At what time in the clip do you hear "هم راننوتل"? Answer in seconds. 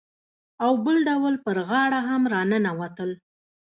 2.09-3.09